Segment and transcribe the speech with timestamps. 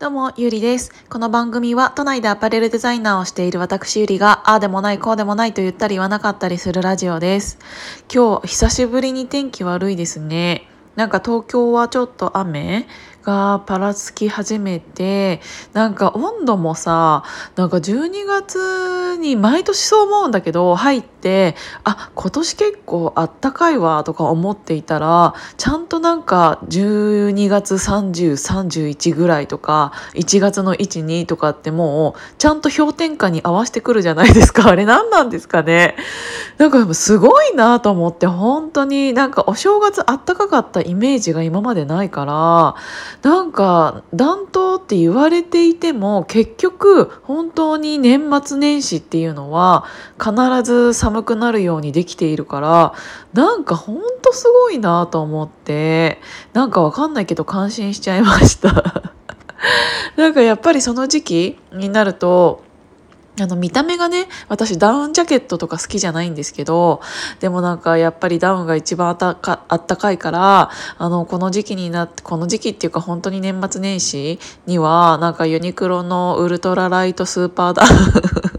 [0.00, 0.92] どうも、ゆりです。
[1.10, 7.58] この番組は都内でアパレルデザイナーをしている私ゆりが、ああでもない、こうでもないと言ったり言わなかったりするラジオです。
[8.08, 10.68] 今日、久しぶりに天気悪いですね。
[10.94, 12.86] なんか東京はちょっと雨
[13.24, 15.40] がぱらつき始めて、
[15.72, 17.24] なんか温度もさ、
[17.56, 21.17] なんか12月に毎年そう思うんだけど、入って、
[21.84, 34.68] あ、今年結構あったかいわとか思っていたら、ちゃんとなんか12月30、31ぐらいとか、1月の1、2とかってもう、ちゃんと氷点下に合わせてくるじゃないですか。
[34.70, 35.96] あれ何なんですかね。
[36.58, 49.84] なんかすごいなと思って、本当になんかお正月あったかかったイメージが今までないから、なんか暖冬って言われていても結局本当に年末年始っていうのは
[50.18, 50.32] 必
[50.62, 52.92] ず寒寒くなるようにできているから
[53.32, 56.20] なんか本当すごいなと思って
[56.52, 59.12] なんかわかんないけど感心しちゃいました。
[60.16, 62.62] なんかやっぱりその時期になると
[63.40, 67.00] あの見た目がね私ダウンジャケットとか好きじゃないんですけど
[67.40, 78.57] でもなんかやっぱりダウンが一番あったかあったかいからあのこの時期になってこの時期っていうか本当に年末年始にはなんかユニクロのウルトラライトスーパーダウン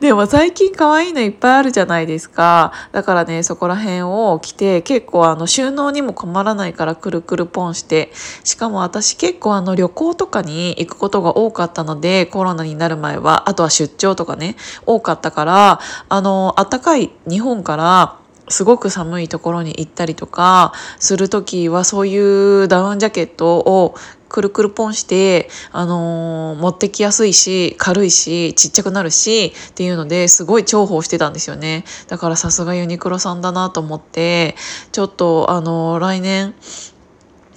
[0.00, 2.72] でも最近可愛いのいっぱいあるじゃないですか。
[2.92, 8.10] だからね、そこら辺を着て、結構あの収納にも困らないからくるくるポンして、
[8.44, 22.16] しかも私結構あの旅行とかに行くことが多かったので、コロナになる前は、あとは出張とかね、多かったから、あの、暖かい日本から、すごく寒いところに行ったりとかするときはそうい
[22.62, 23.96] うダウンジャケットを
[24.36, 34.54] くるくるポンして、あのー持ってきやすいし軽いしちっちゃくなるしっていうのですごい重宝してたんですよねだからさすがユニクロさんだなと思って
[34.92, 36.54] ちょっとあのー来年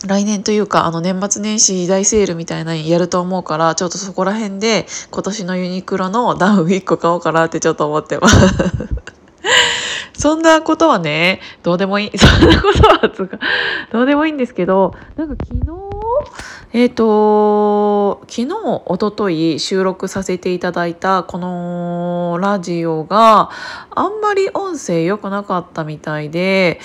[0.08, 9.19] 来年というかあの年末年始大セールみたいなのやると思うからちょっとそこら辺で今年のユニクロのダウン1個買おうかなってちょっと思ってます。
[10.20, 12.12] そんなことはね、どうでもいい。
[12.20, 13.40] そんなことは、つか、
[13.90, 15.66] どうでもいいんですけど、なんか昨日、
[16.74, 18.48] えっ、と、昨日、
[18.86, 23.50] おととい収録させていただいたこのラジオが
[23.96, 26.82] あんまり音声良くなかったみたいで、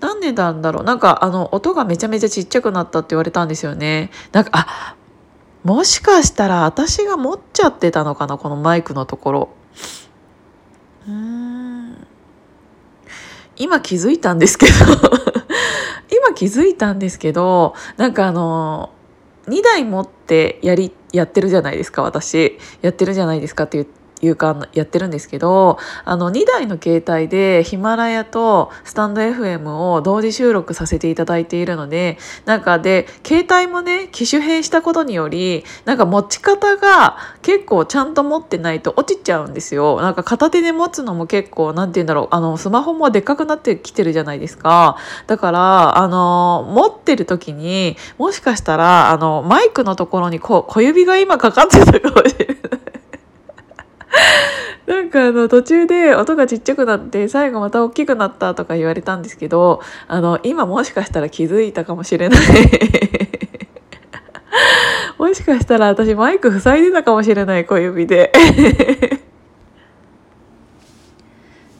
[0.00, 0.84] なんでなんだろう。
[0.84, 4.10] なんかあの、音がめちゃめちゃちっちゃくなったって言われたんですよね。
[4.32, 4.94] なんか、あ、
[5.64, 9.48] もしかしたら私が持っちゃってたのかな、このマイクのところ。
[11.06, 11.60] うーん。
[13.60, 14.72] 今気づいたんですけど
[16.10, 18.90] 今気づいたんですけどなんかあの
[19.48, 22.58] 2台持ってやりやってるじゃないですか私。
[22.82, 23.84] やってるじゃないですかって
[24.22, 40.00] いうかやってるんですけどあの2台の携帯でヒマラヤとスタンド FM を同時収録させていただいているのでなんかで携帯もね機種変したことによりなんか持ち方が結構ちゃんと持ってないと落ちちゃうんですよ。
[40.00, 44.96] なんか片手で持つのも結構なんて言うんだろうあのスマホもでっかくなってきてるじゃないですか。
[45.26, 52.79] だからあの持ってる時にもしかしたらあのマイクのところにこ小指が今かかってたかもしれない。
[54.86, 62.40] なんかあの途中で音がちっちゃくなって最後また大きくなったとか言われたんですけどあの今もしかしたら気づいたかもしれない。
[65.18, 68.32] もしかしたら私マイク塞いでたかもしれない小指で。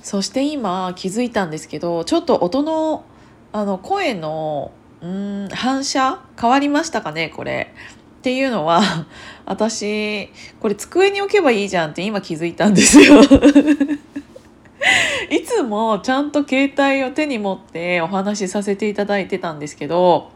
[0.03, 3.05] そして今気づいたんですけどちょっと音の
[3.53, 7.73] あの声のうん反射変わりましたかねこれ。
[8.21, 8.83] っていうのは
[9.47, 10.29] 私
[10.61, 13.23] これ机に置けばいいじゃんって今気づいたんですよ。
[15.31, 20.31] いつもちゃんと携帯を手に持ってお話しさせていただいてたんですけど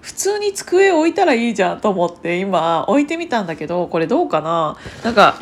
[0.00, 4.76] 普通に机置いたらいいじゃんと思って今置いてみたんだけどこれどうかな？
[5.04, 5.36] なんか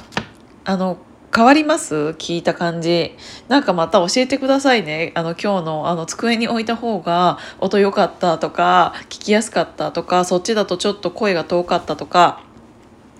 [0.64, 0.98] あの
[1.34, 1.94] 変わります？
[2.18, 3.14] 聞いた感じ。
[3.48, 5.12] なんかまた教えてくださいね。
[5.14, 12.42] あの今日のあの机に置いた方が音良かったとか聞きやすかったとかそっちだとちょっと声が遠かったとか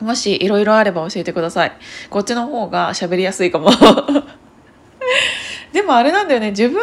[0.01, 1.73] もしいろいろあれば教えてください。
[2.09, 3.71] こっちの方が喋りやすいかも。
[5.73, 6.51] でもあれなんだよね。
[6.51, 6.81] 自分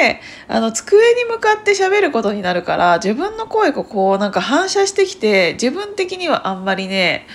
[0.00, 7.26] であの机に向かって喋ることになるから自分の声がこうなんか反射してきて自分的にはあんまりね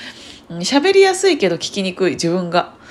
[0.50, 2.82] 喋りやすいけど聞きにくい自分が。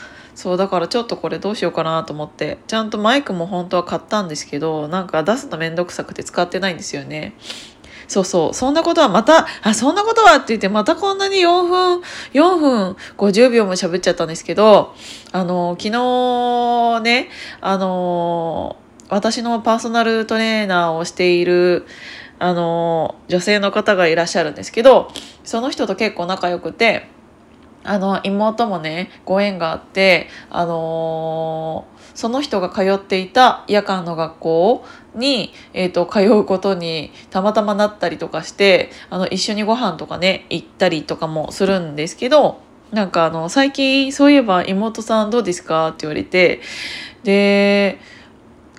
[0.42, 7.34] そうだからちょっとこれどうしようかなと思ってちゃんとマイクも本当は買ったんですけどなんか出すのめんどくさくて使ってないんですよね。
[8.08, 12.02] そうそうそんなことはまたあそんなことはって言ってまたこんなに4分
[12.32, 14.96] 4分50秒も喋っちゃったんですけど
[15.30, 17.28] あの昨日ね
[17.60, 18.76] あの
[19.10, 21.86] 私のパーソナルトレーナーをしている
[22.40, 25.12] あの女性の方がいらっしゃるんですけど
[25.44, 27.11] その人と結構仲良くて
[27.84, 34.84] あの妹もねご縁があってあのーその人が通っていた夜間の学校
[35.14, 46.60] に、えーと、通うことにたまたまなったりとかしてあの一緒にご飯とかね行ったりとかもするんですけどなんかあの最近そういえば妹さんどうですかって言われて
[47.24, 47.98] で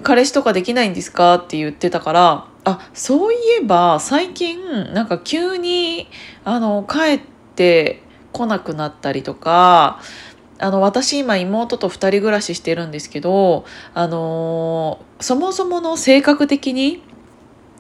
[0.04, 6.08] 彼氏とかできないんですかって言ってたからあそういえば最近なんか急に
[6.44, 7.22] あの帰っ
[7.56, 8.04] て
[8.34, 10.02] 来なくなったりとか
[10.60, 17.02] あの私今妹と2人暮らししてるんですけどあのそもそもの性格的に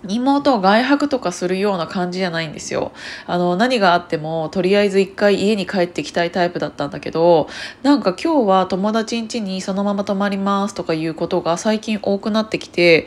[0.07, 2.91] 妹を外泊とかするような感じじゃないんですよ。
[3.25, 7.47] あの、何があっても、とりあえず一回家に帰ってきたいタイプだったんだけど、
[7.83, 13.05] なんか今日は友達ん家にそのまま泊まりますとかいうことが最近多くなってきて、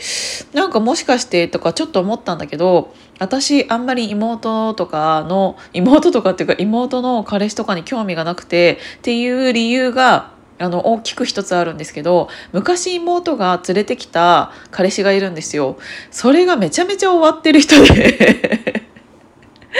[0.53, 15.77] なんかもしかしてとかちょっと思ったんだけど、私あんまり妹とかの、妹とかっていうか妹の彼氏とかに興味がなくてっていう理由があの大きく一つあるんですけど昔妹が連れてきた彼氏がいるんですよ。
[16.11, 18.87] それがめちゃめちゃ終わってる人で。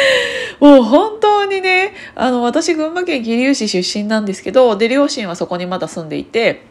[0.61, 6.63] もう本当にねあの私群馬県桐生市出身なんですけどで両親はそこにまだ住んでいて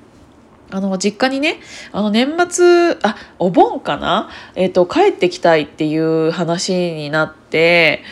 [0.72, 1.60] あの実家にね
[1.92, 8.04] あの年末あお盆かな、えーと帰ってきたいっていう話になって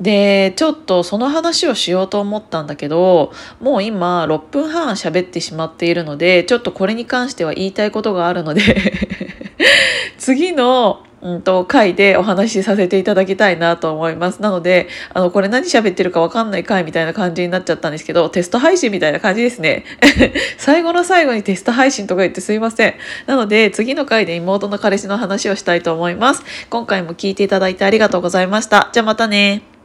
[0.00, 8.62] でちょっとその話をしようと思ったんだけどもう今6分半喋ってしまっているのでちょっとこれに関しては言いたいことがあるので
[10.18, 14.42] 次のうんと回でお話しさせていただきたいなと思います。
[14.42, 19.84] なので、あの、これ何喋ってるかわかんない回みたいな感じになっちゃったんですけど、テスト配信みたいな感じですね。
[20.58, 22.94] 最後の最後にテスト配信とか言ってすいません。
[23.26, 26.44] なので、次の回で妹の彼氏の話をしたいと思います。
[26.70, 28.90] 今回も聞いていただいてありがとうございました。
[28.92, 29.75] じゃあまたね。